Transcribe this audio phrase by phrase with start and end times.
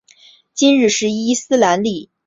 [0.55, 2.09] 今日是伊斯兰历。